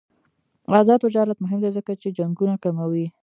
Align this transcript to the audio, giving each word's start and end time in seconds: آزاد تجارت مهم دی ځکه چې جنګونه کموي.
آزاد 0.79 0.99
تجارت 1.05 1.37
مهم 1.43 1.59
دی 1.63 1.69
ځکه 1.77 1.91
چې 2.01 2.07
جنګونه 2.17 2.55
کموي. 2.63 3.05